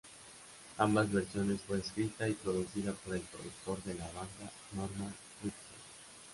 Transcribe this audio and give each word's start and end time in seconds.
Ambas 0.79 1.11
versiones 1.11 1.61
fue 1.61 1.77
escrita 1.77 2.27
y 2.27 2.33
producida 2.33 2.91
por 2.91 3.13
el 3.15 3.21
productor 3.21 3.83
de 3.83 3.93
la 3.93 4.07
banda, 4.07 4.51
Norman 4.71 5.13
Whitfield. 5.43 5.79